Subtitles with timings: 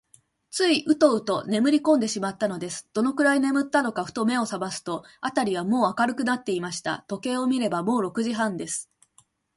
[0.49, 2.89] ついウトウトねむりこんでしまったのです。
[2.91, 7.05] どのくらいねむったのか、ふと目をさますと、あたりはもう明るくなっていました。
[7.07, 8.89] 時計を見れば、もう六時半です。